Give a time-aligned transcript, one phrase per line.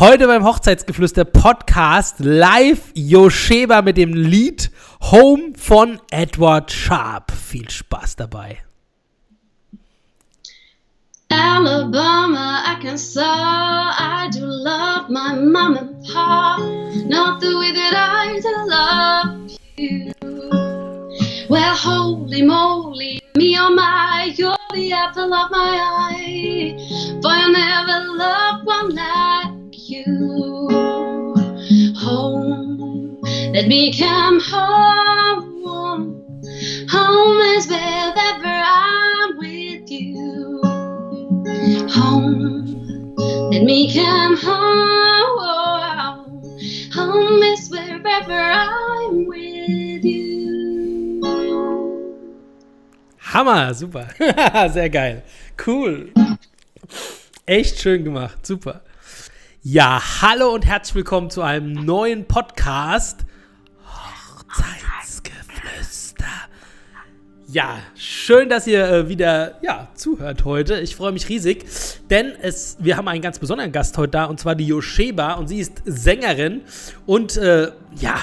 [0.00, 4.72] Heute beim Hochzeitsgeflüster Podcast live Yosheba mit dem Lied
[5.12, 7.30] Home von Edward Sharp.
[7.30, 8.58] Viel Spaß dabei.
[11.30, 16.58] Alabama, Arkansas, I do love my mom and pa,
[17.06, 20.12] not the way that I do love you.
[21.48, 26.76] Well, holy moly, me oh my, you're the apple of my eye,
[27.22, 29.33] for I never loved one like
[29.88, 30.68] you.
[31.98, 33.18] Home,
[33.52, 35.54] let me come home.
[36.90, 40.60] Home is wherever I'm with you.
[41.90, 43.14] Home,
[43.50, 44.84] let me come home.
[46.94, 51.20] Home is wherever I'm with you.
[53.18, 54.08] Hammer, super.
[54.72, 55.22] Sehr geil.
[55.56, 56.12] Cool.
[57.46, 58.46] Echt schön gemacht.
[58.46, 58.80] Super.
[59.66, 63.24] Ja, hallo und herzlich willkommen zu einem neuen Podcast.
[63.86, 66.26] Hochzeitsgeflüster.
[67.48, 70.80] Ja, schön, dass ihr äh, wieder ja, zuhört heute.
[70.80, 71.64] Ich freue mich riesig,
[72.10, 75.32] denn es, wir haben einen ganz besonderen Gast heute da, und zwar die Yosheba.
[75.32, 76.60] Und sie ist Sängerin
[77.06, 78.16] und äh, ja,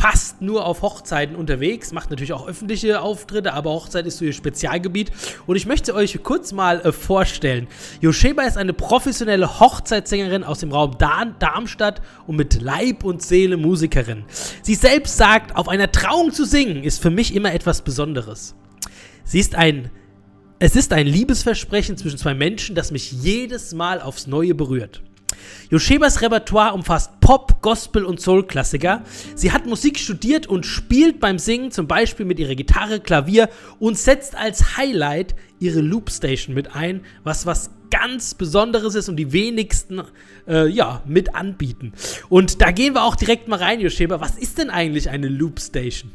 [0.00, 4.32] fast nur auf Hochzeiten unterwegs, macht natürlich auch öffentliche Auftritte, aber Hochzeit ist so ihr
[4.32, 5.12] Spezialgebiet.
[5.46, 7.68] Und ich möchte euch kurz mal äh, vorstellen.
[8.00, 13.58] Yosheba ist eine professionelle Hochzeitssängerin aus dem Raum Dar Darmstadt und mit Leib und Seele
[13.58, 14.24] Musikerin.
[14.62, 18.54] Sie selbst sagt, auf einer Trauung zu singen ist für mich immer etwas Besonderes.
[19.24, 19.90] Sie ist ein
[20.62, 25.02] es ist ein Liebesversprechen zwischen zwei Menschen, das mich jedes Mal aufs Neue berührt.
[25.70, 29.02] Yoshebas Repertoire umfasst Pop, Gospel und Soul-Klassiker.
[29.34, 33.96] Sie hat Musik studiert und spielt beim Singen zum Beispiel mit ihrer Gitarre, Klavier und
[33.96, 40.02] setzt als Highlight ihre Loopstation mit ein, was was ganz Besonderes ist und die wenigsten
[40.48, 41.92] äh, ja mit anbieten.
[42.28, 44.20] Und da gehen wir auch direkt mal rein, Yosheba.
[44.20, 46.10] Was ist denn eigentlich eine Loopstation?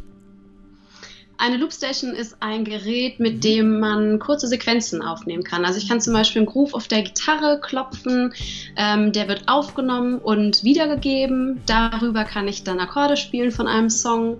[1.37, 5.65] Eine Loopstation ist ein Gerät, mit dem man kurze Sequenzen aufnehmen kann.
[5.65, 8.33] Also ich kann zum Beispiel einen Groove auf der Gitarre klopfen,
[8.77, 11.61] ähm, der wird aufgenommen und wiedergegeben.
[11.65, 14.37] Darüber kann ich dann Akkorde spielen von einem Song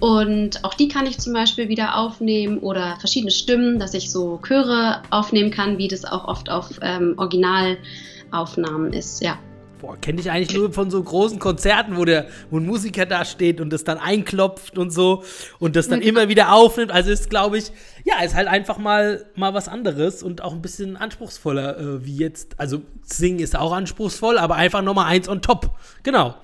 [0.00, 4.40] und auch die kann ich zum Beispiel wieder aufnehmen oder verschiedene Stimmen, dass ich so
[4.44, 9.22] Chöre aufnehmen kann, wie das auch oft auf ähm, Originalaufnahmen ist.
[9.22, 9.38] Ja.
[9.82, 13.24] Boah, kenne ich eigentlich nur von so großen Konzerten, wo, der, wo ein Musiker da
[13.24, 15.24] steht und das dann einklopft und so
[15.58, 16.06] und das dann mhm.
[16.06, 16.92] immer wieder aufnimmt.
[16.92, 17.72] Also ist, glaube ich,
[18.04, 22.16] ja, ist halt einfach mal, mal was anderes und auch ein bisschen anspruchsvoller äh, wie
[22.16, 22.60] jetzt.
[22.60, 25.72] Also Singen ist auch anspruchsvoll, aber einfach nochmal eins on top.
[26.04, 26.36] Genau.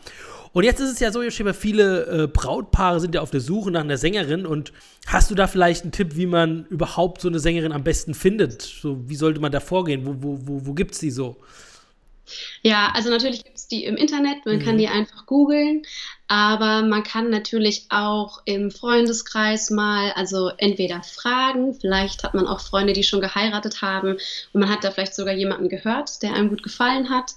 [0.53, 3.71] Und jetzt ist es ja so, Joshua, viele äh, Brautpaare sind ja auf der Suche
[3.71, 4.47] nach einer Sängerin.
[4.47, 4.73] Und
[5.07, 8.63] hast du da vielleicht einen Tipp, wie man überhaupt so eine Sängerin am besten findet?
[8.63, 10.05] So, wie sollte man da vorgehen?
[10.05, 11.37] Wo, wo, wo, wo gibt es die so?
[12.63, 14.65] Ja, also natürlich gibt es die im Internet, man mhm.
[14.65, 15.83] kann die einfach googeln,
[16.27, 22.61] aber man kann natürlich auch im Freundeskreis mal, also entweder fragen, vielleicht hat man auch
[22.61, 24.19] Freunde, die schon geheiratet haben
[24.53, 27.33] und man hat da vielleicht sogar jemanden gehört, der einem gut gefallen hat.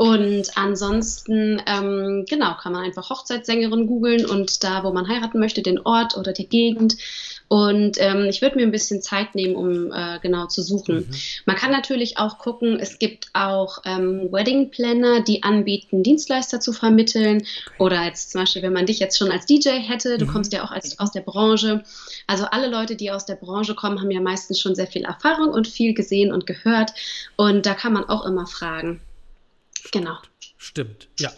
[0.00, 5.60] Und ansonsten, ähm, genau, kann man einfach Hochzeitssängerin googeln und da, wo man heiraten möchte,
[5.60, 6.96] den Ort oder die Gegend
[7.50, 10.98] und ähm, ich würde mir ein bisschen Zeit nehmen, um äh, genau zu suchen.
[10.98, 11.14] Mhm.
[11.46, 16.72] Man kann natürlich auch gucken, es gibt auch ähm, Wedding Planner, die anbieten, Dienstleister zu
[16.72, 17.44] vermitteln.
[17.80, 20.30] Oder jetzt zum Beispiel, wenn man dich jetzt schon als DJ hätte, du mhm.
[20.30, 21.82] kommst ja auch als, aus der Branche.
[22.28, 25.48] Also alle Leute, die aus der Branche kommen, haben ja meistens schon sehr viel Erfahrung
[25.48, 26.92] und viel gesehen und gehört.
[27.34, 29.00] Und da kann man auch immer fragen.
[29.90, 30.18] Genau.
[30.56, 31.32] Stimmt, ja.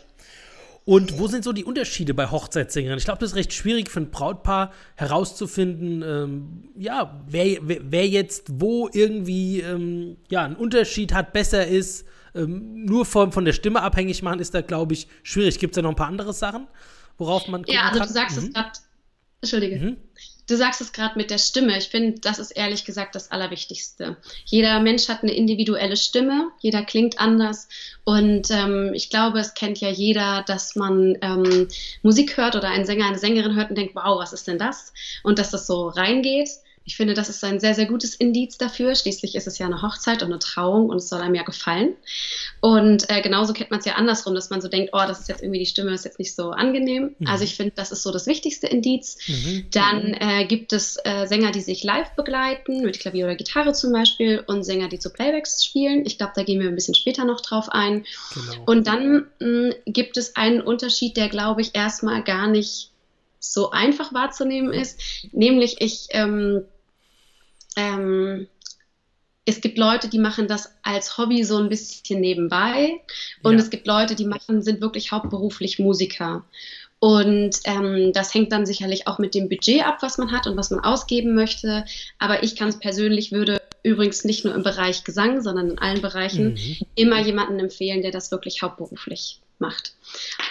[0.84, 2.98] Und wo sind so die Unterschiede bei Hochzeitssängerinnen?
[2.98, 8.08] Ich glaube, das ist recht schwierig für ein Brautpaar herauszufinden, ähm, ja, wer, wer, wer,
[8.08, 12.06] jetzt wo irgendwie ähm, ja, einen Unterschied hat, besser ist.
[12.34, 15.58] Ähm, nur von, von der Stimme abhängig machen ist da, glaube ich, schwierig.
[15.58, 16.66] Gibt es da noch ein paar andere Sachen,
[17.16, 17.62] worauf man.
[17.68, 18.08] Ja, also kann?
[18.08, 18.46] du sagst mhm.
[18.46, 18.72] es gerade.
[19.40, 19.78] Entschuldige.
[19.78, 19.96] Mhm.
[20.52, 21.78] Du sagst es gerade mit der Stimme.
[21.78, 24.18] Ich finde, das ist ehrlich gesagt das Allerwichtigste.
[24.44, 27.70] Jeder Mensch hat eine individuelle Stimme, jeder klingt anders.
[28.04, 31.68] Und ähm, ich glaube, es kennt ja jeder, dass man ähm,
[32.02, 34.92] Musik hört oder einen Sänger, eine Sängerin hört und denkt, wow, was ist denn das?
[35.22, 36.50] Und dass das so reingeht.
[36.84, 38.94] Ich finde, das ist ein sehr, sehr gutes Indiz dafür.
[38.94, 41.94] Schließlich ist es ja eine Hochzeit und eine Trauung und es soll einem ja gefallen.
[42.60, 45.28] Und äh, genauso kennt man es ja andersrum, dass man so denkt, oh, das ist
[45.28, 47.14] jetzt irgendwie die Stimme, ist jetzt nicht so angenehm.
[47.18, 47.26] Mhm.
[47.26, 49.18] Also ich finde, das ist so das wichtigste Indiz.
[49.26, 49.66] Mhm.
[49.72, 53.92] Dann äh, gibt es äh, Sänger, die sich live begleiten, mit Klavier oder Gitarre zum
[53.92, 56.06] Beispiel, und Sänger, die zu Playbacks spielen.
[56.06, 58.04] Ich glaube, da gehen wir ein bisschen später noch drauf ein.
[58.34, 58.62] Genau.
[58.66, 62.91] Und dann mh, gibt es einen Unterschied, der, glaube ich, erstmal gar nicht
[63.42, 65.00] so einfach wahrzunehmen ist.
[65.32, 66.64] Nämlich, ich ähm,
[67.76, 68.46] ähm,
[69.44, 73.00] es gibt Leute, die machen das als Hobby so ein bisschen nebenbei
[73.42, 73.58] und ja.
[73.58, 76.44] es gibt Leute, die machen, sind wirklich hauptberuflich Musiker.
[77.00, 80.56] Und ähm, das hängt dann sicherlich auch mit dem Budget ab, was man hat und
[80.56, 81.84] was man ausgeben möchte.
[82.20, 86.52] Aber ich es persönlich, würde übrigens nicht nur im Bereich Gesang, sondern in allen Bereichen
[86.52, 86.76] mhm.
[86.94, 89.94] immer jemanden empfehlen, der das wirklich hauptberuflich macht.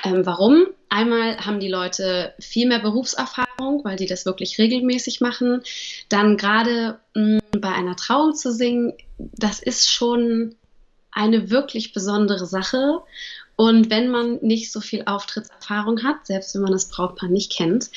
[0.04, 0.68] Ähm, warum?
[0.90, 5.62] Einmal haben die Leute viel mehr Berufserfahrung, weil die das wirklich regelmäßig machen.
[6.10, 10.56] Dann gerade mm, bei einer Trauung zu singen, das ist schon
[11.12, 13.02] eine wirklich besondere Sache.
[13.56, 17.92] Und wenn man nicht so viel Auftrittserfahrung hat, selbst wenn man das Brautpaar nicht kennt,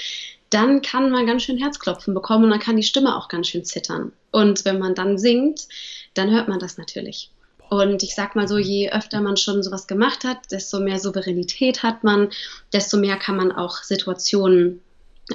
[0.50, 3.64] dann kann man ganz schön Herzklopfen bekommen und dann kann die Stimme auch ganz schön
[3.64, 4.12] zittern.
[4.30, 5.66] Und wenn man dann singt,
[6.14, 7.30] dann hört man das natürlich.
[7.82, 11.82] Und ich sag mal so, je öfter man schon sowas gemacht hat, desto mehr Souveränität
[11.82, 12.30] hat man,
[12.72, 14.80] desto mehr kann man auch Situationen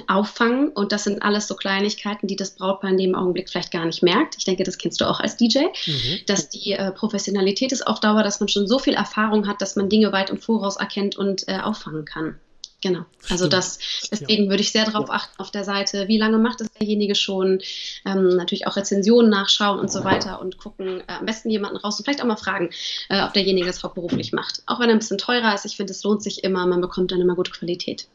[0.06, 0.68] auffangen.
[0.68, 4.02] Und das sind alles so Kleinigkeiten, die das Brautpaar in dem Augenblick vielleicht gar nicht
[4.02, 4.36] merkt.
[4.38, 6.20] Ich denke, das kennst du auch als DJ, mhm.
[6.26, 9.76] dass die äh, Professionalität ist auf Dauer, dass man schon so viel Erfahrung hat, dass
[9.76, 12.36] man Dinge weit im Voraus erkennt und äh, auffangen kann.
[12.82, 13.04] Genau.
[13.28, 13.78] Also das,
[14.10, 14.50] deswegen ja.
[14.50, 17.60] würde ich sehr darauf achten auf der Seite, wie lange macht es derjenige schon,
[18.06, 21.98] ähm, natürlich auch Rezensionen nachschauen und so weiter und gucken, äh, am besten jemanden raus
[21.98, 22.70] und vielleicht auch mal fragen,
[23.10, 24.62] äh, ob derjenige das hauptberuflich macht.
[24.66, 27.12] Auch wenn er ein bisschen teurer ist, ich finde, es lohnt sich immer, man bekommt
[27.12, 28.06] dann immer gute Qualität.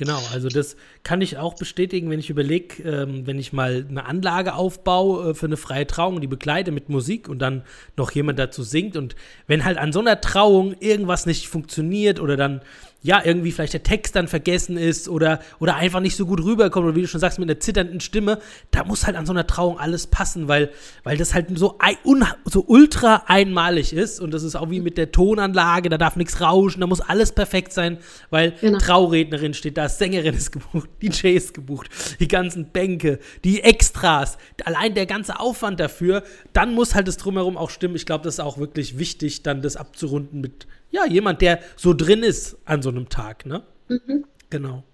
[0.00, 4.06] Genau, also das kann ich auch bestätigen, wenn ich überlege, ähm, wenn ich mal eine
[4.06, 7.64] Anlage aufbaue äh, für eine freie Trauung, die begleite mit Musik und dann
[7.98, 9.14] noch jemand dazu singt und
[9.46, 12.62] wenn halt an so einer Trauung irgendwas nicht funktioniert oder dann
[13.02, 16.86] ja, irgendwie vielleicht der Text dann vergessen ist oder, oder einfach nicht so gut rüberkommt
[16.86, 18.38] oder wie du schon sagst, mit einer zitternden Stimme,
[18.70, 20.70] da muss halt an so einer Trauung alles passen, weil,
[21.02, 24.98] weil das halt so, un, so ultra einmalig ist und das ist auch wie mit
[24.98, 27.98] der Tonanlage, da darf nichts rauschen, da muss alles perfekt sein,
[28.28, 28.78] weil genau.
[28.78, 31.88] Traurednerin steht da, Sängerin ist gebucht, DJ ist gebucht,
[32.20, 36.22] die ganzen Bänke, die Extras, allein der ganze Aufwand dafür,
[36.52, 37.96] dann muss halt das Drumherum auch stimmen.
[37.96, 41.94] Ich glaube, das ist auch wirklich wichtig, dann das abzurunden mit ja, jemand, der so
[41.94, 43.62] drin ist an so einem Tag, ne?
[43.88, 44.24] Mhm.
[44.50, 44.84] Genau.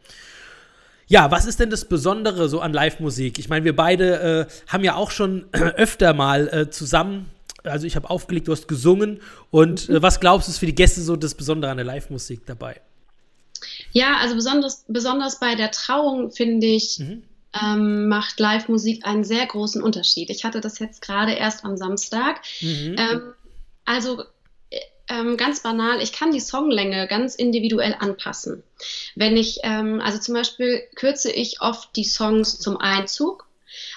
[1.09, 3.39] Ja, was ist denn das Besondere so an Live-Musik?
[3.39, 7.31] Ich meine, wir beide äh, haben ja auch schon öfter mal äh, zusammen,
[7.67, 9.21] also ich habe aufgelegt, du hast gesungen.
[9.51, 9.97] Und mhm.
[9.97, 12.81] Äh, was glaubst du, ist für die Gäste so das Besondere an der Live-Musik dabei?
[13.93, 17.23] Ja, also besonders, besonders bei der Trauung finde ich, mhm.
[17.63, 20.31] ähm, macht Live-Musik einen sehr großen Unterschied.
[20.31, 22.41] Ich hatte das jetzt gerade erst am Samstag.
[22.61, 22.97] Mhm.
[22.99, 23.23] Ähm,
[23.85, 24.25] also
[25.08, 28.62] ähm, ganz banal, ich kann die Songlänge ganz individuell anpassen.
[29.14, 33.47] Wenn ich, ähm, also zum Beispiel kürze ich oft die Songs zum Einzug.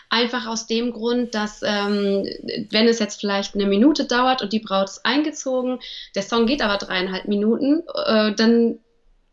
[0.09, 2.27] Einfach aus dem Grund, dass ähm,
[2.71, 5.79] wenn es jetzt vielleicht eine Minute dauert und die Braut ist eingezogen,
[6.15, 8.79] der Song geht aber dreieinhalb Minuten, äh, dann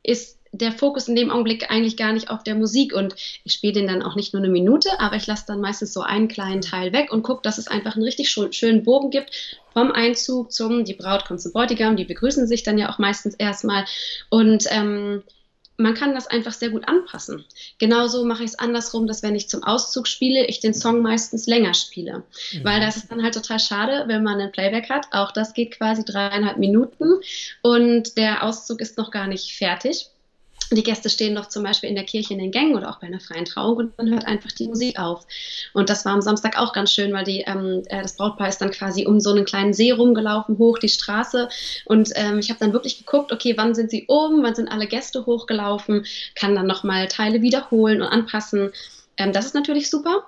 [0.02, 3.14] ist der Fokus in dem Augenblick eigentlich gar nicht auf der Musik und
[3.44, 6.02] ich spiele den dann auch nicht nur eine Minute, aber ich lasse dann meistens so
[6.02, 9.92] einen kleinen Teil weg und gucke, dass es einfach einen richtig schönen Bogen gibt vom
[9.92, 13.84] Einzug zum, die Braut kommt zum Bräutigam, die begrüßen sich dann ja auch meistens erstmal
[14.30, 15.22] und ähm,
[15.78, 17.44] man kann das einfach sehr gut anpassen.
[17.78, 21.46] Genauso mache ich es andersrum, dass wenn ich zum Auszug spiele, ich den Song meistens
[21.46, 22.22] länger spiele.
[22.52, 22.64] Mhm.
[22.64, 25.06] Weil das ist dann halt total schade, wenn man ein Playback hat.
[25.12, 27.20] Auch das geht quasi dreieinhalb Minuten
[27.62, 30.08] und der Auszug ist noch gar nicht fertig.
[30.72, 33.06] Die Gäste stehen doch zum Beispiel in der Kirche in den Gängen oder auch bei
[33.06, 35.26] einer freien Trauung und man hört einfach die Musik auf.
[35.72, 38.58] Und das war am Samstag auch ganz schön, weil die, ähm, äh, das Brautpaar ist
[38.58, 41.48] dann quasi um so einen kleinen See rumgelaufen, hoch die Straße.
[41.84, 44.88] Und ähm, ich habe dann wirklich geguckt, okay, wann sind sie oben, wann sind alle
[44.88, 46.04] Gäste hochgelaufen,
[46.34, 48.72] kann dann nochmal Teile wiederholen und anpassen.
[49.16, 50.26] Ähm, das ist natürlich super.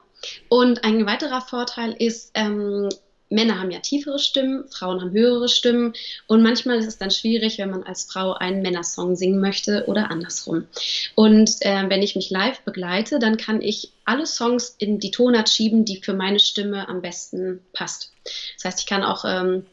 [0.48, 2.88] Und ein weiterer Vorteil ist, ähm,
[3.30, 5.92] Männer haben ja tiefere Stimmen, Frauen haben höhere Stimmen
[6.26, 10.10] und manchmal ist es dann schwierig, wenn man als Frau einen Männersong singen möchte oder
[10.10, 10.66] andersrum.
[11.14, 15.48] Und äh, wenn ich mich live begleite, dann kann ich alle Songs in die Tonart
[15.50, 18.12] schieben, die für meine Stimme am besten passt.
[18.56, 19.66] Das heißt, ich kann auch ähm,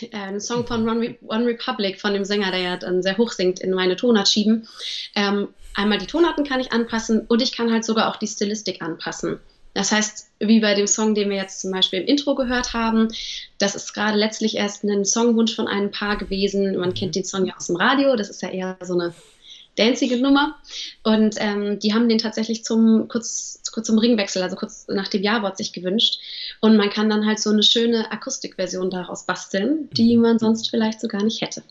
[0.00, 3.32] äh, einen Song von One, One, Republic, von dem Sänger, der ja dann sehr hoch
[3.32, 4.68] singt, in meine Tonart schieben.
[5.14, 8.82] Ähm, einmal die Tonarten kann ich anpassen und ich kann halt sogar auch die Stilistik
[8.82, 9.40] anpassen.
[9.74, 13.08] Das heißt, wie bei dem Song, den wir jetzt zum Beispiel im Intro gehört haben,
[13.58, 16.76] das ist gerade letztlich erst ein Songwunsch von einem Paar gewesen.
[16.76, 16.94] Man mhm.
[16.94, 19.14] kennt den Song ja aus dem Radio, das ist ja eher so eine
[19.76, 20.56] danzige Nummer.
[21.02, 25.22] Und ähm, die haben den tatsächlich zum kurz, kurz zum Ringwechsel, also kurz nach dem
[25.22, 26.18] Jawort sich gewünscht.
[26.60, 30.22] Und man kann dann halt so eine schöne Akustikversion daraus basteln, die mhm.
[30.22, 31.62] man sonst vielleicht so gar nicht hätte.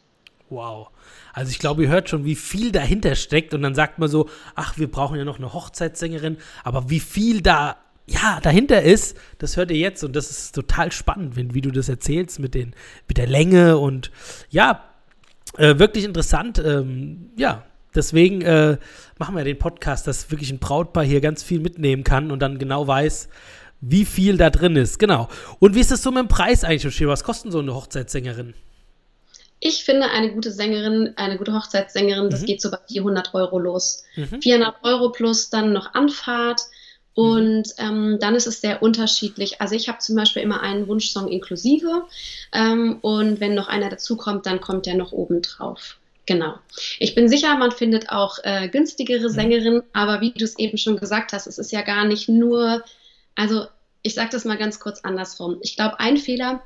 [0.50, 0.90] Wow.
[1.34, 4.30] Also ich glaube, ihr hört schon, wie viel dahinter steckt und dann sagt man so,
[4.56, 7.78] ach, wir brauchen ja noch eine Hochzeitssängerin, aber wie viel da
[8.08, 11.72] ja, dahinter ist, das hört ihr jetzt und das ist total spannend, wenn, wie du
[11.72, 12.74] das erzählst mit, den,
[13.08, 14.12] mit der Länge und
[14.50, 14.84] ja,
[15.58, 16.60] äh, wirklich interessant.
[16.60, 17.64] Ähm, ja,
[17.96, 18.78] deswegen äh,
[19.18, 22.58] machen wir den Podcast, dass wirklich ein Brautpaar hier ganz viel mitnehmen kann und dann
[22.58, 23.30] genau weiß,
[23.82, 25.00] wie viel da drin ist.
[25.00, 25.28] Genau.
[25.60, 28.54] Und wie ist es so mit dem Preis eigentlich, Was kostet so eine Hochzeitssängerin?
[29.64, 32.30] Ich finde, eine gute Sängerin, eine gute Hochzeitssängerin, mhm.
[32.32, 34.04] das geht so bei 400 Euro los.
[34.16, 34.42] Mhm.
[34.42, 36.62] 400 Euro plus dann noch Anfahrt.
[37.16, 37.24] Mhm.
[37.24, 39.62] Und ähm, dann ist es sehr unterschiedlich.
[39.62, 42.04] Also ich habe zum Beispiel immer einen Wunschsong inklusive
[42.54, 45.98] ähm, und wenn noch einer dazukommt, dann kommt der noch oben drauf.
[46.26, 46.56] Genau.
[47.00, 49.34] Ich bin sicher, man findet auch äh, günstigere mhm.
[49.34, 52.84] Sängerinnen, aber wie du es eben schon gesagt hast, es ist ja gar nicht nur,
[53.36, 53.66] also
[54.04, 55.58] ich sage das mal ganz kurz andersrum.
[55.62, 56.64] Ich glaube, ein Fehler,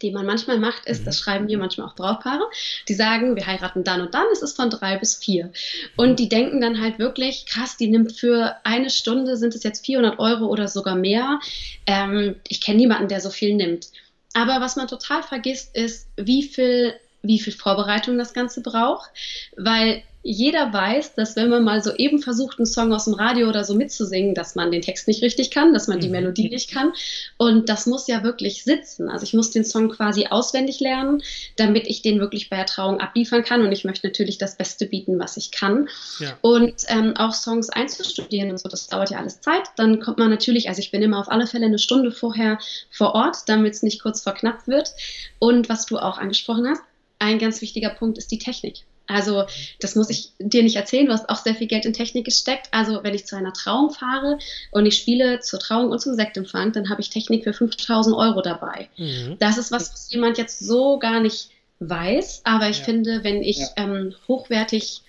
[0.00, 1.22] die man manchmal macht, ist, das mhm.
[1.22, 2.44] schreiben mir manchmal auch Brautpaare,
[2.88, 5.52] die sagen, wir heiraten dann und dann, es ist von drei bis vier.
[5.96, 9.84] Und die denken dann halt wirklich, krass, die nimmt für eine Stunde, sind es jetzt
[9.84, 11.40] 400 Euro oder sogar mehr.
[11.86, 13.88] Ähm, ich kenne niemanden, der so viel nimmt.
[14.34, 19.10] Aber was man total vergisst, ist, wie viel wie viel Vorbereitung das Ganze braucht,
[19.56, 23.48] weil jeder weiß, dass wenn man mal so eben versucht, einen Song aus dem Radio
[23.48, 26.12] oder so mitzusingen, dass man den Text nicht richtig kann, dass man die mhm.
[26.12, 26.92] Melodie nicht kann.
[27.38, 29.08] Und das muss ja wirklich sitzen.
[29.08, 31.22] Also ich muss den Song quasi auswendig lernen,
[31.56, 33.62] damit ich den wirklich bei der Trauung abliefern kann.
[33.62, 35.88] Und ich möchte natürlich das Beste bieten, was ich kann.
[36.20, 36.38] Ja.
[36.40, 39.64] Und ähm, auch Songs einzustudieren und so, das dauert ja alles Zeit.
[39.76, 42.58] Dann kommt man natürlich, also ich bin immer auf alle Fälle eine Stunde vorher
[42.90, 44.92] vor Ort, damit es nicht kurz vor knapp wird.
[45.40, 46.82] Und was du auch angesprochen hast,
[47.18, 48.84] ein ganz wichtiger Punkt ist die Technik.
[49.06, 49.44] Also
[49.80, 52.68] das muss ich dir nicht erzählen, du hast auch sehr viel Geld in Technik gesteckt.
[52.70, 54.38] Also wenn ich zu einer Trauung fahre
[54.70, 58.42] und ich spiele zur Trauung und zum Sektempfang, dann habe ich Technik für 5000 Euro
[58.42, 58.88] dabei.
[58.96, 59.36] Mhm.
[59.38, 62.84] Das ist was, was jemand jetzt so gar nicht weiß, aber ich ja.
[62.84, 63.68] finde, wenn ich ja.
[63.76, 65.02] ähm, hochwertig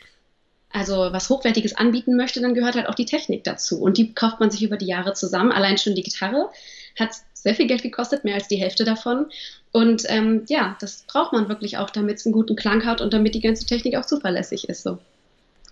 [0.74, 3.80] also was Hochwertiges anbieten möchte, dann gehört halt auch die Technik dazu.
[3.80, 5.52] Und die kauft man sich über die Jahre zusammen.
[5.52, 6.50] Allein schon die Gitarre
[6.98, 9.28] hat sehr viel Geld gekostet, mehr als die Hälfte davon.
[9.72, 13.14] Und ähm, ja, das braucht man wirklich auch, damit es einen guten Klang hat und
[13.14, 14.84] damit die ganze Technik auch zuverlässig ist.
[14.84, 15.00] So.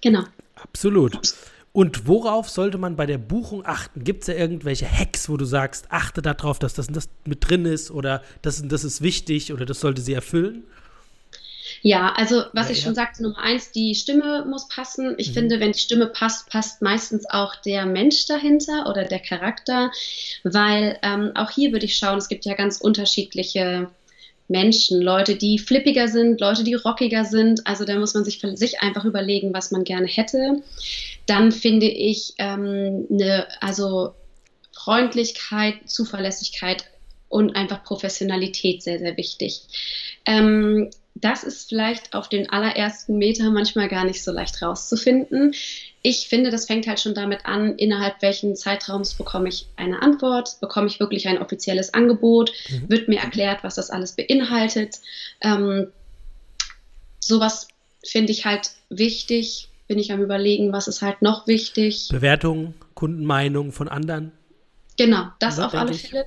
[0.02, 0.24] Genau.
[0.56, 1.18] Absolut.
[1.74, 4.04] Und worauf sollte man bei der Buchung achten?
[4.04, 7.48] Gibt es da irgendwelche Hacks, wo du sagst, achte darauf, dass das und das mit
[7.48, 10.64] drin ist oder das und das ist wichtig oder das sollte sie erfüllen?
[11.82, 12.84] Ja, also was ja, ich ja.
[12.86, 15.16] schon sagte, Nummer eins, die Stimme muss passen.
[15.18, 15.34] Ich mhm.
[15.34, 19.92] finde, wenn die Stimme passt, passt meistens auch der Mensch dahinter oder der Charakter,
[20.44, 23.90] weil ähm, auch hier würde ich schauen, es gibt ja ganz unterschiedliche
[24.48, 27.66] Menschen, Leute, die flippiger sind, Leute, die rockiger sind.
[27.66, 30.62] Also da muss man sich für sich einfach überlegen, was man gerne hätte.
[31.26, 34.14] Dann finde ich ähm, eine, also
[34.74, 36.86] Freundlichkeit, Zuverlässigkeit
[37.30, 39.62] und einfach Professionalität sehr, sehr wichtig.
[40.26, 45.54] Ähm, das ist vielleicht auf den allerersten Meter manchmal gar nicht so leicht rauszufinden.
[46.02, 50.60] Ich finde, das fängt halt schon damit an, innerhalb welchen Zeitraums bekomme ich eine Antwort,
[50.62, 52.90] bekomme ich wirklich ein offizielles Angebot, mhm.
[52.90, 55.00] wird mir erklärt, was das alles beinhaltet.
[55.42, 55.88] Ähm,
[57.20, 57.68] sowas
[58.04, 62.08] finde ich halt wichtig, bin ich am Überlegen, was ist halt noch wichtig.
[62.10, 64.32] Bewertung, Kundenmeinung von anderen.
[64.98, 66.26] Genau, das auf alle Fälle.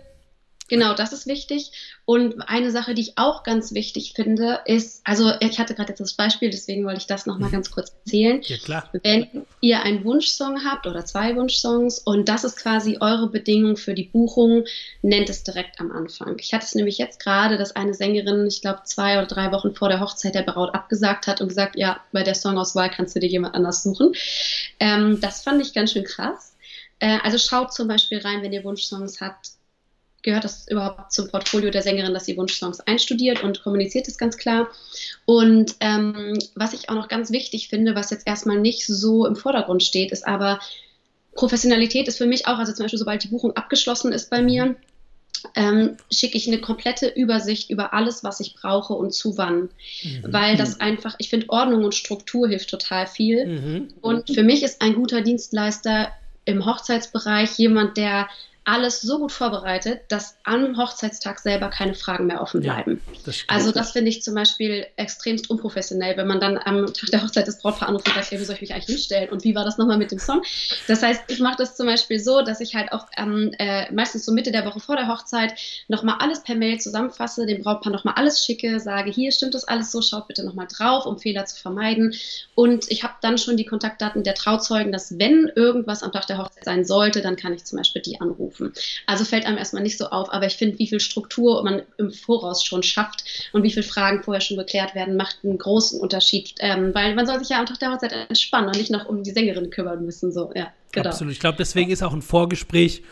[0.68, 1.73] Genau, das ist wichtig.
[2.06, 6.00] Und eine Sache, die ich auch ganz wichtig finde, ist, also ich hatte gerade jetzt
[6.00, 7.52] das Beispiel, deswegen wollte ich das nochmal mhm.
[7.52, 8.40] ganz kurz erzählen.
[8.42, 8.90] Ja, klar.
[9.02, 13.94] Wenn ihr einen Wunschsong habt oder zwei Wunschsongs und das ist quasi eure Bedingung für
[13.94, 14.64] die Buchung,
[15.02, 16.37] nennt es direkt am Anfang.
[16.38, 19.75] Ich hatte es nämlich jetzt gerade, dass eine Sängerin, ich glaube, zwei oder drei Wochen
[19.75, 23.21] vor der Hochzeit der Braut abgesagt hat und gesagt, ja, bei der Songauswahl kannst du
[23.21, 24.12] dir jemand anders suchen.
[24.80, 26.54] Ähm, das fand ich ganz schön krass.
[27.00, 29.54] Äh, also schaut zum Beispiel rein, wenn ihr Wunschsongs habt
[30.25, 34.37] gehört das überhaupt zum Portfolio der Sängerin, dass sie Wunschsongs einstudiert und kommuniziert das ganz
[34.37, 34.69] klar.
[35.26, 39.37] Und ähm, was ich auch noch ganz wichtig finde, was jetzt erstmal nicht so im
[39.37, 40.59] Vordergrund steht, ist aber
[41.35, 44.76] Professionalität ist für mich auch, also zum Beispiel sobald die Buchung abgeschlossen ist bei mir,
[45.57, 49.69] ähm, schicke ich eine komplette Übersicht über alles, was ich brauche und zu wann.
[50.02, 50.23] Mhm.
[50.23, 53.47] Weil das einfach, ich finde, Ordnung und Struktur hilft total viel.
[53.47, 53.88] Mhm.
[54.00, 56.09] Und für mich ist ein guter Dienstleister
[56.47, 58.28] im Hochzeitsbereich jemand, der
[58.64, 63.02] alles so gut vorbereitet, dass am Hochzeitstag selber keine Fragen mehr offen bleiben.
[63.06, 67.11] Ja, das also das finde ich zum Beispiel extremst unprofessionell, wenn man dann am Tag
[67.11, 69.44] der Hochzeit das Brautpaar anruft und sagt, hey, wie soll ich mich eigentlich hinstellen und
[69.44, 70.42] wie war das nochmal mit dem Song?
[70.88, 74.25] Das heißt, ich mache das zum Beispiel so, dass ich halt auch ähm, äh, meistens
[74.25, 75.54] so Mitte der Woche vor der Hochzeit
[75.88, 79.92] nochmal alles per Mail zusammenfasse, dem Brautpaar nochmal alles schicke, sage, hier stimmt das alles
[79.92, 82.14] so, schaut bitte nochmal drauf, um Fehler zu vermeiden.
[82.54, 86.38] Und ich habe dann schon die Kontaktdaten der Trauzeugen, dass wenn irgendwas am Tag der
[86.38, 88.73] Hochzeit sein sollte, dann kann ich zum Beispiel die anrufen rufen.
[89.07, 92.11] Also fällt einem erstmal nicht so auf, aber ich finde, wie viel Struktur man im
[92.11, 96.55] Voraus schon schafft und wie viele Fragen vorher schon geklärt werden, macht einen großen Unterschied,
[96.61, 99.23] ähm, weil man soll sich ja am Tag der Hochzeit entspannen und nicht noch um
[99.23, 100.33] die Sängerin kümmern müssen.
[100.33, 101.11] So, ja, genau.
[101.11, 101.33] Absolut.
[101.33, 103.03] Ich glaube, deswegen ist auch ein Vorgespräch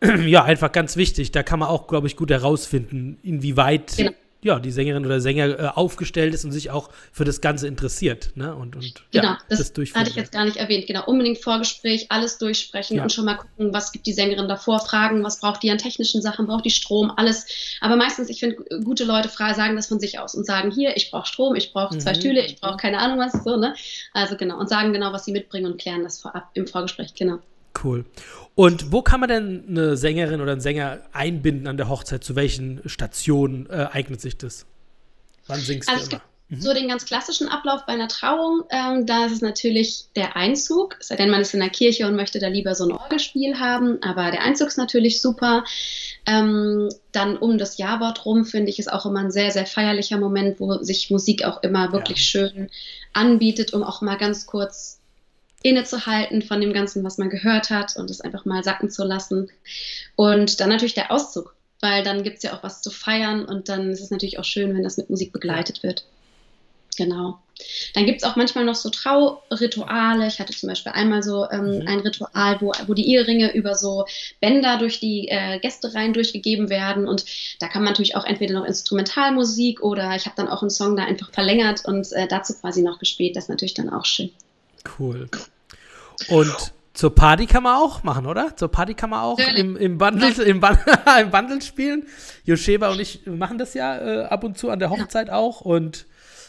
[0.26, 1.32] ja einfach ganz wichtig.
[1.32, 5.58] Da kann man auch, glaube ich, gut herausfinden, inwieweit genau ja, die Sängerin oder Sänger
[5.58, 8.30] äh, aufgestellt ist und sich auch für das Ganze interessiert.
[8.36, 8.54] Ne?
[8.54, 10.86] Und, und genau, ja, das, das hatte ich jetzt gar nicht erwähnt.
[10.86, 13.02] Genau, unbedingt Vorgespräch, alles durchsprechen ja.
[13.02, 16.22] und schon mal gucken, was gibt die Sängerin davor, fragen, was braucht die an technischen
[16.22, 17.46] Sachen, braucht die Strom, alles.
[17.80, 21.10] Aber meistens, ich finde, gute Leute sagen das von sich aus und sagen, hier, ich
[21.10, 22.00] brauche Strom, ich brauche mhm.
[22.00, 23.74] zwei Stühle, ich brauche keine Ahnung was, so, ne?
[24.12, 27.38] Also genau, und sagen genau, was sie mitbringen und klären das vorab im Vorgespräch, genau.
[27.82, 28.04] Cool.
[28.54, 32.24] Und wo kann man denn eine Sängerin oder einen Sänger einbinden an der Hochzeit?
[32.24, 34.66] Zu welchen Stationen äh, eignet sich das?
[35.46, 36.22] Wann singst also du immer?
[36.48, 36.60] Mhm.
[36.62, 40.96] So den ganz klassischen Ablauf bei einer Trauung, ähm, da ist es natürlich der Einzug,
[41.00, 44.02] sei denn man ist in der Kirche und möchte da lieber so ein Orgelspiel haben,
[44.02, 45.64] aber der Einzug ist natürlich super.
[46.26, 50.18] Ähm, dann um das Jawort rum finde ich es auch immer ein sehr, sehr feierlicher
[50.18, 52.48] Moment, wo sich Musik auch immer wirklich ja.
[52.48, 52.70] schön
[53.12, 55.00] anbietet, um auch mal ganz kurz
[55.62, 59.50] innezuhalten von dem Ganzen, was man gehört hat und es einfach mal sacken zu lassen.
[60.16, 63.68] Und dann natürlich der Auszug, weil dann gibt es ja auch was zu feiern und
[63.68, 66.04] dann ist es natürlich auch schön, wenn das mit Musik begleitet wird.
[66.96, 67.38] Genau.
[67.94, 70.26] Dann gibt es auch manchmal noch so Traurituale.
[70.26, 71.88] Ich hatte zum Beispiel einmal so ähm, mhm.
[71.88, 74.04] ein Ritual, wo, wo die Eheringe über so
[74.40, 77.06] Bänder durch die äh, Gästereien durchgegeben werden.
[77.06, 77.24] Und
[77.60, 80.96] da kann man natürlich auch entweder noch Instrumentalmusik oder ich habe dann auch einen Song
[80.96, 83.36] da einfach verlängert und äh, dazu quasi noch gespielt.
[83.36, 84.30] Das ist natürlich dann auch schön.
[84.98, 85.28] Cool.
[86.28, 88.56] Und zur Party kann man auch machen, oder?
[88.56, 90.60] Zur Party kann man auch im, im, Bundle, im,
[91.20, 92.06] im Bundle spielen.
[92.44, 95.60] Josheba und ich machen das ja äh, ab und zu an der Hochzeit auch.
[95.60, 96.06] Und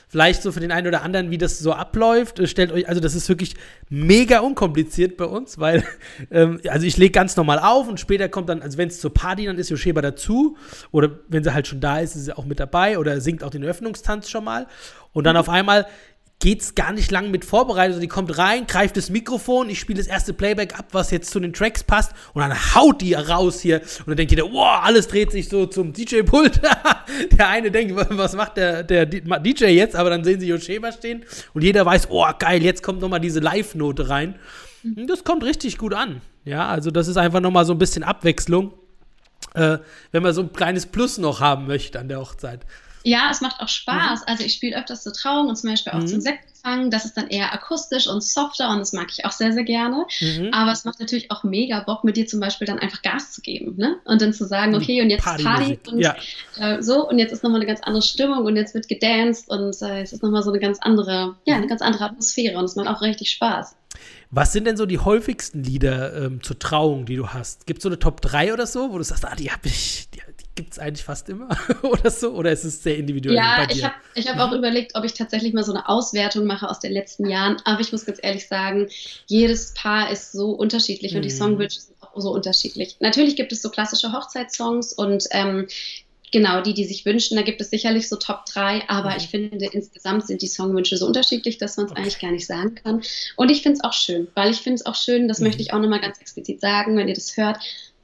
[0.07, 2.39] vielleicht so für den einen oder anderen, wie das so abläuft.
[2.39, 3.53] Äh, stellt euch, also das ist wirklich
[3.89, 5.83] mega unkompliziert bei uns, weil,
[6.31, 9.13] ähm, also ich lege ganz normal auf und später kommt dann, also wenn es zur
[9.13, 10.57] Party dann ist, Josheba dazu.
[10.91, 13.51] Oder wenn sie halt schon da ist, ist sie auch mit dabei oder singt auch
[13.51, 14.65] den Öffnungstanz schon mal.
[15.13, 15.85] Und dann auf einmal
[16.39, 17.89] geht's gar nicht lang mit Vorbereitung.
[17.89, 21.31] Also die kommt rein, greift das Mikrofon, ich spiele das erste Playback ab, was jetzt
[21.31, 23.81] zu den Tracks passt, und dann haut die raus hier.
[23.99, 26.61] Und dann denkt jeder, wow, alles dreht sich so zum DJ-Pult.
[27.37, 29.95] der eine denkt, was macht der, der DJ jetzt?
[29.95, 33.41] Aber dann sehen sie Yosheba stehen und jeder weiß, oh, geil, jetzt kommt nochmal diese
[33.41, 34.35] Live-Note rein.
[34.83, 36.21] Und das kommt richtig gut an.
[36.45, 38.73] Ja, also das ist einfach nochmal so ein bisschen Abwechslung,
[39.55, 39.79] äh,
[40.13, 42.65] wenn man so ein kleines Plus noch haben möchte an der Hochzeit.
[43.03, 44.21] Ja, es macht auch Spaß.
[44.21, 44.25] Mhm.
[44.27, 46.07] Also ich spiele öfters zur Trauung und zum Beispiel auch mhm.
[46.07, 46.91] zum Sektempfang.
[46.91, 50.05] Das ist dann eher akustisch und softer und das mag ich auch sehr, sehr gerne.
[50.19, 50.49] Mhm.
[50.53, 53.41] Aber es macht natürlich auch mega Bock, mit dir zum Beispiel dann einfach Gas zu
[53.41, 53.75] geben.
[53.77, 53.97] Ne?
[54.05, 56.15] Und dann zu sagen, okay, und jetzt Party, Party und ja.
[56.57, 59.81] äh, so und jetzt ist nochmal eine ganz andere Stimmung und jetzt wird gedanced und
[59.81, 61.69] äh, es ist nochmal so eine ganz andere, ja, eine mhm.
[61.69, 63.75] ganz andere Atmosphäre und es macht auch richtig Spaß.
[64.31, 67.65] Was sind denn so die häufigsten Lieder ähm, zur Trauung, die du hast?
[67.65, 70.07] Gibt es so eine Top 3 oder so, wo du sagst, ah, die habe ich,
[70.13, 70.21] die,
[70.59, 71.47] gibt es eigentlich fast immer
[71.83, 72.31] oder so?
[72.31, 73.37] Oder ist es sehr individuell?
[73.37, 76.69] Ja, ich habe ich hab auch überlegt, ob ich tatsächlich mal so eine Auswertung mache
[76.69, 77.55] aus den letzten Jahren.
[77.63, 78.89] Aber ich muss ganz ehrlich sagen,
[79.27, 81.17] jedes Paar ist so unterschiedlich mhm.
[81.17, 81.37] und die mhm.
[81.37, 82.97] Songwünsche sind auch so unterschiedlich.
[82.99, 85.69] Natürlich gibt es so klassische Hochzeitssongs und ähm,
[86.33, 89.17] genau, die, die sich wünschen, da gibt es sicherlich so Top 3, aber mhm.
[89.17, 92.01] ich finde, insgesamt sind die Songwünsche so unterschiedlich, dass man es okay.
[92.01, 93.01] eigentlich gar nicht sagen kann.
[93.37, 95.45] Und ich finde es auch schön, weil ich finde es auch schön, das mhm.
[95.45, 97.59] möchte ich auch nochmal ganz explizit sagen, wenn ihr das hört,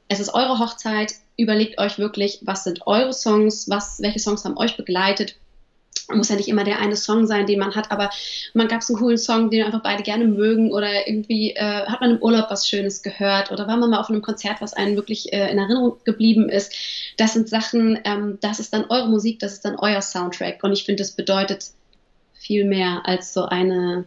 [0.07, 4.57] es ist eure Hochzeit, überlegt euch wirklich, was sind eure Songs, was, welche Songs haben
[4.57, 5.35] euch begleitet.
[6.13, 8.11] Muss ja nicht immer der eine Song sein, den man hat, aber
[8.53, 11.99] man gab es einen coolen Song, den einfach beide gerne mögen oder irgendwie äh, hat
[11.99, 14.95] man im Urlaub was Schönes gehört oder war man mal auf einem Konzert, was einem
[14.95, 16.75] wirklich äh, in Erinnerung geblieben ist.
[17.17, 20.73] Das sind Sachen, ähm, das ist dann eure Musik, das ist dann euer Soundtrack und
[20.73, 21.71] ich finde, das bedeutet
[22.35, 24.05] viel mehr als so eine,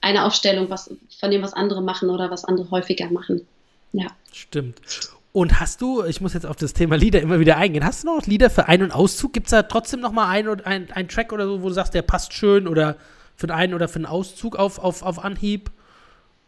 [0.00, 3.46] eine Aufstellung was, von dem, was andere machen oder was andere häufiger machen.
[3.92, 4.06] Ja.
[4.32, 4.80] Stimmt.
[5.32, 8.08] Und hast du, ich muss jetzt auf das Thema Lieder immer wieder eingehen, hast du
[8.08, 9.32] noch Lieder für Ein- und Auszug?
[9.32, 11.94] Gibt es da trotzdem noch mal einen ein, ein Track oder so, wo du sagst,
[11.94, 12.96] der passt schön oder
[13.34, 15.70] für den einen oder für den Auszug auf, auf, auf Anhieb?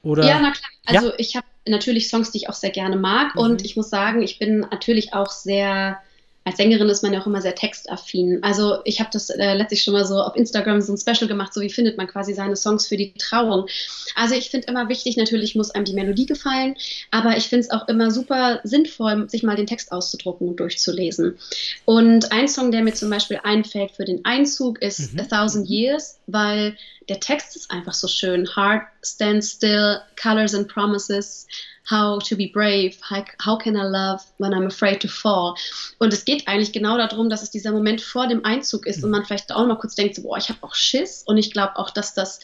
[0.02, 0.26] Oder?
[0.26, 0.70] Ja, na klar.
[0.84, 1.14] Also ja?
[1.16, 3.40] ich habe natürlich Songs, die ich auch sehr gerne mag mhm.
[3.40, 5.98] und ich muss sagen, ich bin natürlich auch sehr
[6.44, 8.42] als Sängerin ist man ja auch immer sehr textaffin.
[8.42, 11.54] Also ich habe das äh, letztlich schon mal so auf Instagram so ein Special gemacht,
[11.54, 13.66] so wie findet man quasi seine Songs für die Trauung.
[14.14, 16.76] Also ich finde immer wichtig, natürlich muss einem die Melodie gefallen,
[17.10, 21.38] aber ich finde es auch immer super sinnvoll, sich mal den Text auszudrucken und durchzulesen.
[21.86, 25.20] Und ein Song, der mir zum Beispiel einfällt für den Einzug, ist mhm.
[25.20, 26.76] A Thousand Years, weil
[27.08, 28.48] der Text ist einfach so schön.
[28.54, 31.46] Heart stands still, colors and promises
[31.90, 35.54] how to be brave, how, how can I love when I'm afraid to fall.
[35.98, 39.10] Und es geht eigentlich genau darum, dass es dieser Moment vor dem Einzug ist und
[39.10, 41.76] man vielleicht auch mal kurz denkt, so, boah, ich habe auch Schiss und ich glaube
[41.76, 42.40] auch, dass das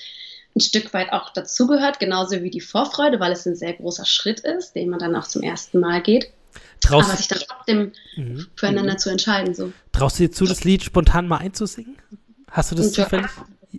[0.54, 4.40] ein Stück weit auch dazugehört, genauso wie die Vorfreude, weil es ein sehr großer Schritt
[4.40, 6.32] ist, den man dann auch zum ersten Mal geht.
[6.80, 8.46] Traust aber sich dann trotzdem mhm.
[8.56, 8.98] füreinander mhm.
[8.98, 9.54] zu entscheiden.
[9.54, 9.72] So.
[9.92, 11.96] Traust du dir zu, das Lied spontan mal einzusingen?
[12.50, 13.30] Hast du das zufällig?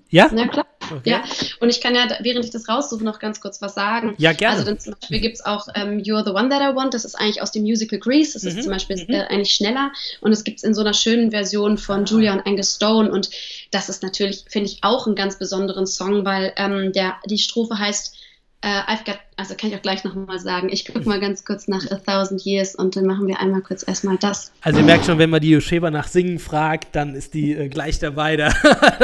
[0.10, 0.30] Ja?
[0.34, 0.66] Na klar.
[0.92, 1.10] Okay.
[1.10, 1.24] ja.
[1.60, 4.16] Und ich kann ja, während ich das raussuche, noch ganz kurz was sagen.
[4.18, 4.56] Ja, gerne.
[4.56, 6.94] Also dann zum Beispiel gibt es auch ähm, You're the One That I Want.
[6.94, 8.34] Das ist eigentlich aus dem Musical Grease.
[8.34, 8.50] Das mhm.
[8.50, 9.14] ist zum Beispiel mhm.
[9.14, 9.92] äh, eigentlich schneller.
[10.22, 12.06] Und es gibt es in so einer schönen Version von ah.
[12.06, 13.12] Julia und Angus Stone.
[13.12, 13.30] Und
[13.72, 17.78] das ist natürlich, finde ich, auch einen ganz besonderen Song, weil ähm, der, die Strophe
[17.78, 18.16] heißt
[18.64, 21.68] Uh, I've got, also kann ich auch gleich nochmal sagen, ich gucke mal ganz kurz
[21.68, 24.52] nach A Thousand Years und dann machen wir einmal kurz erstmal das.
[24.62, 27.70] Also ihr merkt schon, wenn man die Yosheba nach Singen fragt, dann ist die äh,
[27.70, 28.54] gleich dabei, da,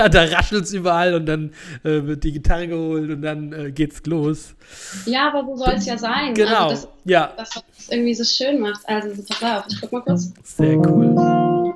[0.10, 4.06] da raschelt es überall und dann äh, wird die Gitarre geholt und dann äh, geht's
[4.06, 4.54] los.
[5.08, 6.36] Ja, aber so soll es ja sein.
[6.36, 7.34] Genau, also das, ja.
[7.36, 8.88] Das, was es irgendwie so schön macht.
[8.88, 10.34] Also pass auf, ich guck mal kurz.
[10.43, 11.74] Sehr cool.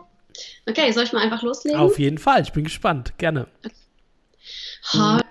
[0.67, 1.80] Okay, soll ich mal einfach loslegen?
[1.80, 3.48] Auf jeden Fall, ich bin gespannt, gerne.
[3.65, 3.74] Okay.
[4.94, 5.26] Heart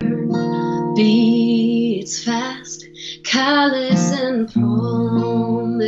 [2.01, 2.87] beats fast,
[3.23, 5.83] callous and promises.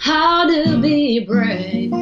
[0.00, 1.92] How to be brave?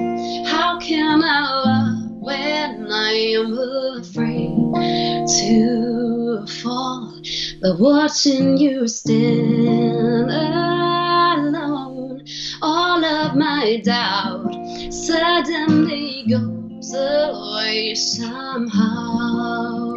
[0.45, 3.57] How can I love when I am
[4.01, 7.17] afraid to fall?
[7.63, 12.25] But watching you stand alone,
[12.61, 14.53] all of my doubt
[14.93, 19.94] suddenly goes away somehow.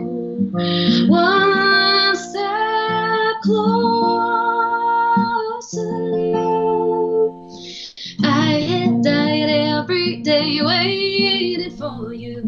[0.51, 3.67] One step closer.
[8.23, 12.43] I had died every day waiting for you.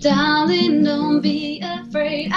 [0.00, 2.32] Darling, don't be afraid.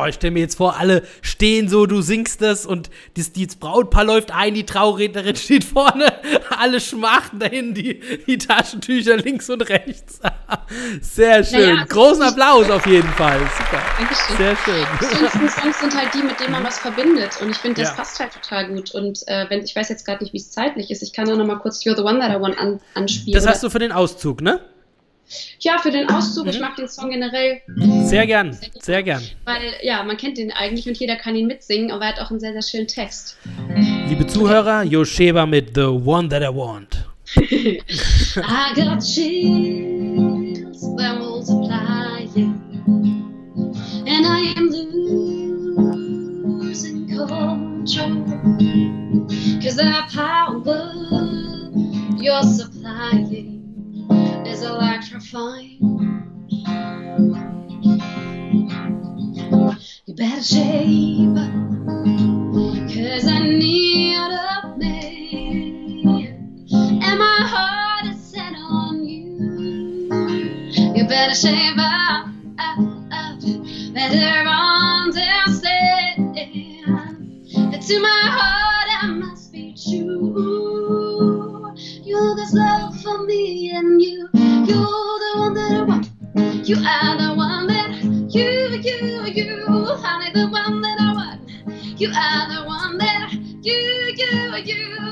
[0.00, 3.56] Oh, ich stelle mir jetzt vor, alle stehen so, du singst das und das, das
[3.56, 6.12] Brautpaar läuft ein, die Traurednerin steht vorne,
[6.56, 10.20] alle schmachten dahin, die, die Taschentücher links und rechts.
[11.00, 11.60] Sehr schön.
[11.60, 13.40] Naja, also Großen Applaus auf jeden Fall.
[13.58, 13.82] Super.
[13.98, 14.36] Dankeschön.
[14.36, 14.86] Sehr schön.
[15.00, 17.40] Die schönsten Songs sind halt die, mit denen man was verbindet.
[17.40, 17.96] Und ich finde, das ja.
[17.96, 18.92] passt halt total gut.
[18.94, 21.36] Und äh, wenn, ich weiß jetzt gerade nicht, wie es zeitlich ist, ich kann auch
[21.36, 23.34] noch mal kurz You're the One That I Want an, anspielen.
[23.34, 24.60] Das hast du für den Auszug, ne?
[25.60, 26.44] Ja, für den Auszug.
[26.44, 26.50] Mhm.
[26.50, 27.60] Ich mag den Song generell.
[28.04, 29.22] Sehr gern, sehr gern.
[29.44, 32.30] Weil, ja, man kennt den eigentlich und jeder kann ihn mitsingen, aber er hat auch
[32.30, 33.36] einen sehr, sehr schönen Text.
[34.08, 37.06] Liebe Zuhörer, Yosheba mit The One That I Want.
[37.36, 39.99] I got chills,
[55.30, 55.78] fine.
[60.06, 61.29] You better shave.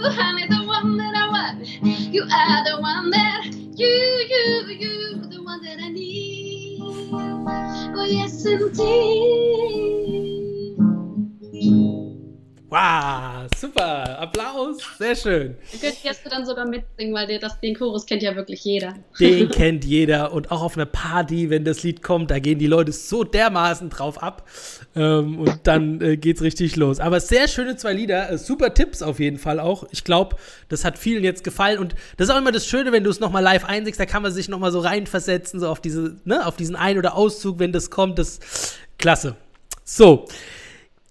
[0.08, 1.66] You, honey, the one that I want.
[1.82, 6.80] You are the one that you, you, you, the one that I need.
[6.80, 9.68] Oh yes, indeed.
[12.70, 15.56] Wow, super, Applaus, sehr schön.
[15.72, 18.94] Den könntest du dann sogar mitsingen, weil der, das, den Chorus kennt ja wirklich jeder.
[19.18, 22.66] Den kennt jeder und auch auf einer Party, wenn das Lied kommt, da gehen die
[22.66, 24.46] Leute so dermaßen drauf ab
[24.96, 27.00] ähm, und dann äh, geht's richtig los.
[27.00, 29.84] Aber sehr schöne zwei Lieder, äh, super Tipps auf jeden Fall auch.
[29.90, 30.36] Ich glaube,
[30.68, 33.20] das hat vielen jetzt gefallen und das ist auch immer das Schöne, wenn du es
[33.20, 36.56] nochmal live einsigst, da kann man sich nochmal so reinversetzen, so auf diese, ne, auf
[36.56, 38.40] diesen Ein- oder Auszug, wenn das kommt, das
[38.98, 39.36] klasse.
[39.84, 40.26] So,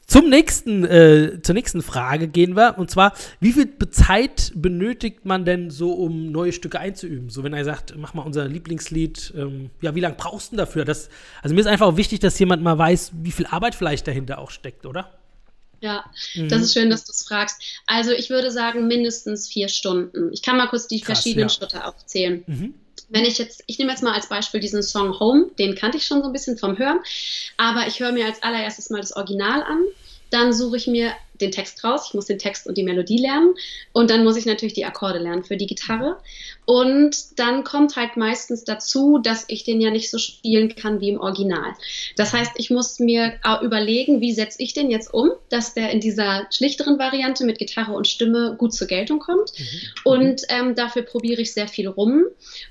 [0.08, 2.78] zum nächsten, äh, zur nächsten Frage gehen wir.
[2.78, 7.30] Und zwar, wie viel Zeit benötigt man denn so, um neue Stücke einzuüben?
[7.30, 10.86] So, wenn er sagt, mach mal unser Lieblingslied, ähm, ja, wie lange brauchst du dafür?
[10.86, 11.10] Das,
[11.42, 14.40] also mir ist einfach auch wichtig, dass jemand mal weiß, wie viel Arbeit vielleicht dahinter
[14.40, 15.12] auch steckt, oder?
[15.82, 16.48] Ja, mhm.
[16.48, 17.62] das ist schön, dass du es fragst.
[17.86, 20.32] Also ich würde sagen, mindestens vier Stunden.
[20.32, 21.54] Ich kann mal kurz die Krass, verschiedenen ja.
[21.54, 22.46] Schritte aufzählen.
[22.48, 22.74] Mhm
[23.10, 26.06] wenn ich jetzt, ich nehme jetzt mal als Beispiel diesen Song Home, den kannte ich
[26.06, 27.00] schon so ein bisschen vom Hören,
[27.58, 29.84] aber ich höre mir als allererstes mal das Original an,
[30.30, 33.54] dann suche ich mir den Text raus, ich muss den Text und die Melodie lernen
[33.94, 36.18] und dann muss ich natürlich die Akkorde lernen für die Gitarre
[36.66, 41.10] und dann kommt halt meistens dazu, dass ich den ja nicht so spielen kann wie
[41.10, 41.74] im Original.
[42.18, 46.02] Das heißt, ich muss mir überlegen, wie setze ich den jetzt um, dass der in
[46.02, 49.54] dieser schlichteren Variante mit Gitarre und Stimme gut zur Geltung kommt.
[49.58, 49.66] Mhm.
[50.04, 52.26] Und ähm, dafür probiere ich sehr viel rum.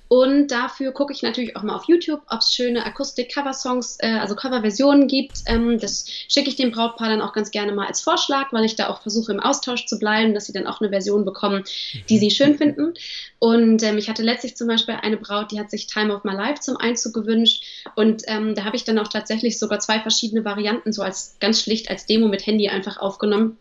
[0.09, 4.37] Und dafür gucke ich natürlich auch mal auf YouTube, ob es schöne Akustik-Cover-Songs, äh, also
[4.37, 5.39] Cover-Versionen gibt.
[5.47, 8.75] Ähm, das schicke ich dem Brautpaar dann auch ganz gerne mal als Vorschlag, weil ich
[8.75, 11.62] da auch versuche im Austausch zu bleiben, dass sie dann auch eine Version bekommen,
[12.09, 12.95] die sie schön finden.
[13.38, 16.33] Und ähm, ich hatte letztlich zum Beispiel eine Braut, die hat sich Time of My
[16.33, 17.62] Life zum Einzug gewünscht.
[17.95, 21.61] Und ähm, da habe ich dann auch tatsächlich sogar zwei verschiedene Varianten, so als ganz
[21.61, 23.59] schlicht als Demo mit Handy einfach aufgenommen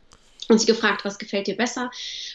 [0.48, 1.92] und sie gefragt, was gefällt dir besser?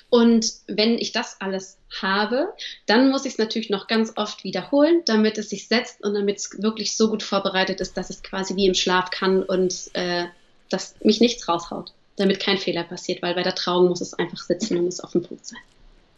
[0.09, 2.53] Und wenn ich das alles habe,
[2.87, 6.39] dann muss ich es natürlich noch ganz oft wiederholen, damit es sich setzt und damit
[6.39, 10.27] es wirklich so gut vorbereitet ist, dass es quasi wie im Schlaf kann und äh,
[10.69, 14.39] dass mich nichts raushaut, damit kein Fehler passiert, weil bei der Trauung muss es einfach
[14.39, 15.59] sitzen und muss auf dem Punkt sein.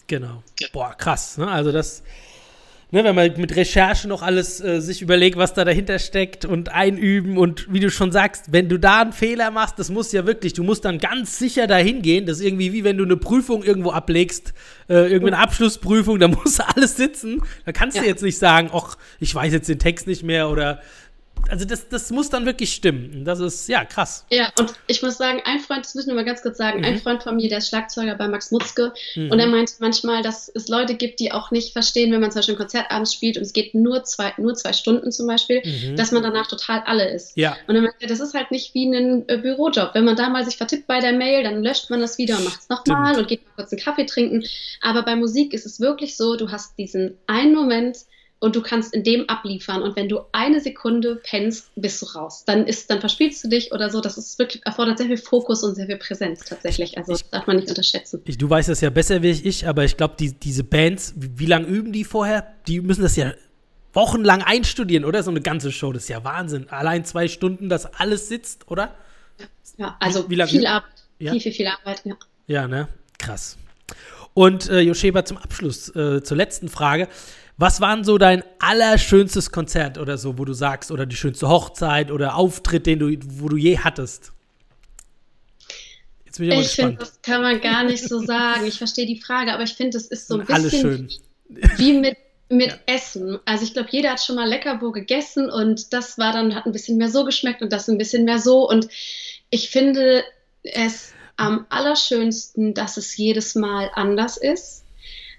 [0.07, 0.42] Genau.
[0.72, 1.38] Boah, krass.
[1.38, 1.48] Ne?
[1.48, 2.02] Also das
[2.92, 6.68] ne, wenn man mit Recherche noch alles äh, sich überlegt, was da dahinter steckt und
[6.68, 10.26] einüben und wie du schon sagst, wenn du da einen Fehler machst, das muss ja
[10.26, 12.26] wirklich, du musst dann ganz sicher dahin gehen.
[12.26, 14.55] Das ist irgendwie wie wenn du eine Prüfung irgendwo ablegst,
[14.88, 17.42] äh, irgendwie eine Abschlussprüfung, da muss alles sitzen.
[17.64, 18.02] Da kannst ja.
[18.02, 20.81] du jetzt nicht sagen, ach, ich weiß jetzt den Text nicht mehr oder
[21.50, 23.24] also das, das muss dann wirklich stimmen.
[23.24, 24.24] Das ist, ja, krass.
[24.31, 26.85] Ja, und ich muss sagen, ein Freund, das müssen wir mal ganz kurz sagen, mhm.
[26.85, 29.31] ein Freund von mir, der ist Schlagzeuger bei Max Mutzke mhm.
[29.31, 32.40] und er meint manchmal, dass es Leute gibt, die auch nicht verstehen, wenn man zum
[32.40, 35.62] Beispiel ein Konzert abends spielt und es geht nur zwei, nur zwei Stunden zum Beispiel,
[35.64, 35.96] mhm.
[35.96, 37.37] dass man danach total alle ist.
[37.37, 37.57] Ja.
[37.66, 39.94] Und er meint, das ist halt nicht wie ein äh, Bürojob.
[39.94, 42.44] Wenn man da mal sich vertippt bei der Mail, dann löscht man das wieder und
[42.44, 44.44] macht es nochmal und geht mal kurz einen Kaffee trinken.
[44.81, 47.98] Aber bei Musik ist es wirklich so, du hast diesen einen Moment,
[48.42, 49.83] und du kannst in dem abliefern.
[49.83, 52.42] Und wenn du eine Sekunde pennst, bist du raus.
[52.44, 54.00] Dann ist, dann verspielst du dich oder so.
[54.00, 56.98] Das ist wirklich, erfordert sehr viel Fokus und sehr viel Präsenz tatsächlich.
[56.98, 58.20] Also das darf man nicht unterschätzen.
[58.24, 61.38] Ich, du weißt das ja besser wie ich, aber ich glaube, die, diese Bands, wie,
[61.38, 62.52] wie lange üben die vorher?
[62.66, 63.33] Die müssen das ja
[63.92, 65.22] wochenlang einstudieren, oder?
[65.22, 66.68] So eine ganze Show, das ist ja Wahnsinn.
[66.68, 68.96] Allein zwei Stunden, dass alles sitzt, oder?
[69.76, 70.90] Ja, also wie, wie viel Arbeit.
[71.20, 71.31] Ja?
[71.31, 72.14] Viel, viel, viel Arbeit, ja.
[72.48, 72.88] Ja, ne?
[73.18, 73.57] Krass.
[74.35, 77.07] Und äh, Josheba, zum Abschluss, äh, zur letzten Frage.
[77.62, 81.48] Was war denn so dein allerschönstes Konzert oder so, wo du sagst, oder die schönste
[81.48, 84.33] Hochzeit oder Auftritt, den du, wo du je hattest?
[86.25, 88.66] Jetzt bin ich, ich finde, das kann man gar nicht so sagen.
[88.66, 91.09] Ich verstehe die Frage, aber ich finde, es ist so ein bisschen schön.
[91.77, 92.16] wie mit,
[92.48, 92.79] mit ja.
[92.87, 93.38] Essen.
[93.44, 96.72] Also ich glaube, jeder hat schon mal Leckerbo gegessen und das war dann, hat ein
[96.72, 98.68] bisschen mehr so geschmeckt und das ein bisschen mehr so.
[98.68, 98.88] Und
[99.51, 100.25] ich finde
[100.64, 104.82] es am allerschönsten, dass es jedes Mal anders ist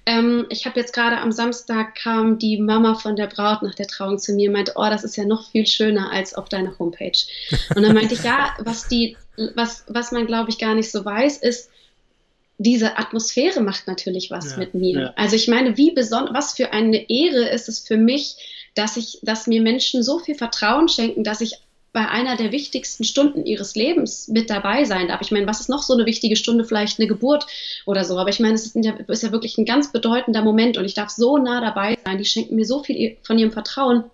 [0.06, 3.88] ähm, ich habe jetzt gerade am Samstag kam die Mama von der Braut nach der
[3.88, 6.78] Trauung zu mir und meinte, oh, das ist ja noch viel schöner als auf deiner
[6.78, 7.18] Homepage.
[7.76, 9.16] Und dann meinte ich, ja, was die,
[9.56, 11.70] was, was man glaube ich gar nicht so weiß, ist,
[12.58, 15.00] diese Atmosphäre macht natürlich was ja, mit mir.
[15.00, 15.14] Ja.
[15.16, 18.36] Also ich meine, wie besonders, was für eine Ehre ist es für mich,
[18.76, 21.60] dass ich, dass mir Menschen so viel Vertrauen schenken, dass ich
[21.94, 25.22] bei einer der wichtigsten Stunden ihres Lebens mit dabei sein darf.
[25.22, 26.66] Ich meine, was ist noch so eine wichtige Stunde?
[26.66, 27.46] Vielleicht eine Geburt
[27.86, 28.18] oder so.
[28.18, 30.96] Aber ich meine, es ist ja, ist ja wirklich ein ganz bedeutender Moment und ich
[30.96, 32.18] darf so nah dabei sein.
[32.18, 34.06] Die schenken mir so viel von ihrem Vertrauen.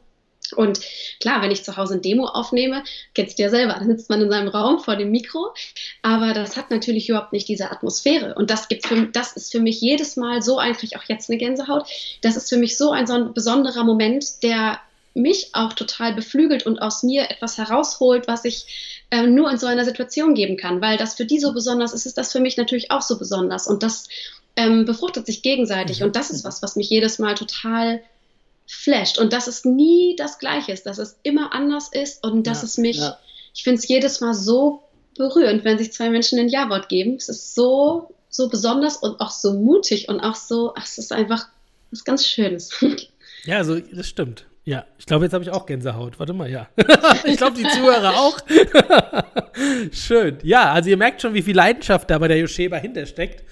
[0.56, 0.80] Und
[1.22, 4.22] klar, wenn ich zu Hause ein Demo aufnehme, kennst du ja selber, dann sitzt man
[4.22, 5.54] in seinem Raum vor dem Mikro,
[6.02, 8.34] aber das hat natürlich überhaupt nicht diese Atmosphäre.
[8.34, 11.38] Und das, gibt für, das ist für mich jedes Mal so ein, auch jetzt eine
[11.38, 11.88] Gänsehaut,
[12.22, 14.80] das ist für mich so ein, so ein besonderer Moment, der
[15.14, 19.68] mich auch total beflügelt und aus mir etwas herausholt, was ich äh, nur in so
[19.68, 22.58] einer Situation geben kann, weil das für die so besonders ist, ist das für mich
[22.58, 24.08] natürlich auch so besonders und das
[24.56, 28.02] ähm, befruchtet sich gegenseitig und das ist was, was mich jedes Mal total
[28.68, 32.62] flasht und dass es nie das Gleiche ist, dass es immer anders ist und dass
[32.62, 33.18] ja, es mich, ja.
[33.54, 34.84] ich finde es jedes Mal so
[35.18, 37.16] berührend, wenn sich zwei Menschen ein Ja-Wort geben.
[37.16, 41.12] Es ist so, so besonders und auch so mutig und auch so, ach, es ist
[41.12, 41.48] einfach
[41.92, 42.72] was ganz Schönes.
[43.46, 44.46] Ja, also das stimmt.
[44.66, 46.20] Ja, ich glaube, jetzt habe ich auch Gänsehaut.
[46.20, 46.70] Warte mal, ja.
[47.24, 48.38] ich glaube, die Zuhörer auch.
[49.92, 50.38] Schön.
[50.44, 53.44] Ja, also ihr merkt schon, wie viel Leidenschaft da bei der Yosheba hintersteckt.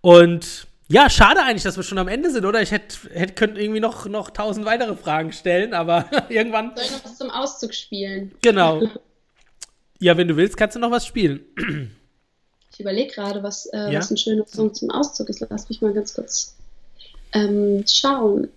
[0.00, 2.60] Und ja, schade eigentlich, dass wir schon am Ende sind, oder?
[2.60, 6.72] Ich hätte hätt, könnte irgendwie noch, noch tausend weitere Fragen stellen, aber irgendwann.
[6.74, 8.32] Soll ich noch was zum Auszug spielen?
[8.42, 8.82] Genau.
[10.00, 11.40] Ja, wenn du willst, kannst du noch was spielen.
[12.72, 14.00] Ich überlege gerade, was, äh, ja?
[14.00, 15.46] was ein schöner Song zum Auszug ist.
[15.48, 16.56] Lass mich mal ganz kurz
[17.34, 18.48] ähm, schauen.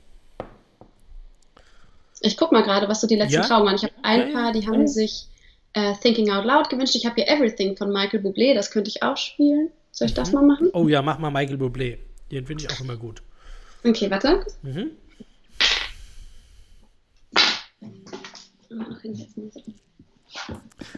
[2.25, 3.41] Ich guck mal gerade, was so die letzten ja?
[3.41, 3.75] Trauungen waren.
[3.75, 5.27] Ich habe ein ja, paar, die haben sich
[5.73, 6.95] äh, Thinking Out Loud gewünscht.
[6.95, 9.69] Ich habe hier Everything von Michael Bublé, das könnte ich auch spielen.
[9.91, 10.17] Soll ich mhm.
[10.17, 10.69] das mal machen?
[10.73, 11.97] Oh ja, mach mal Michael Bublé.
[12.31, 13.21] Den finde ich auch immer gut.
[13.83, 14.45] Okay, warte.
[14.61, 14.91] Mhm.
[18.79, 19.03] Ach,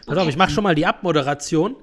[0.05, 1.75] Pass auf, ich mache schon mal die Abmoderation.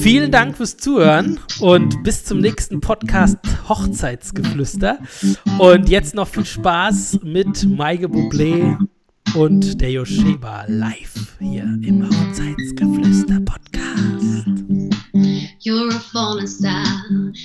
[0.00, 3.38] Vielen Dank fürs Zuhören und bis zum nächsten Podcast
[3.68, 4.98] Hochzeitsgeflüster.
[5.58, 8.76] Und jetzt noch viel Spaß mit Maike Bublé
[9.34, 14.46] und der Yosheba live hier im Hochzeitsgeflüster Podcast.
[15.60, 16.84] You're a falling star,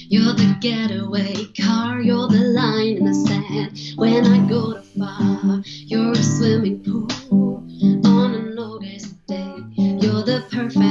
[0.10, 3.98] you're the getaway car, you're the line in the sand.
[3.98, 7.08] When I go too far, you're a swimming pool
[8.06, 8.51] on an
[8.82, 9.64] Day.
[9.78, 10.91] You're the perfect